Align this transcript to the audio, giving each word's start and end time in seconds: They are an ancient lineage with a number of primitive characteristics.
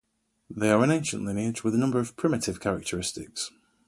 They 0.49 0.71
are 0.71 0.83
an 0.83 0.89
ancient 0.89 1.25
lineage 1.25 1.61
with 1.63 1.75
a 1.75 1.77
number 1.77 1.99
of 1.99 2.17
primitive 2.17 2.59
characteristics. 2.59 3.51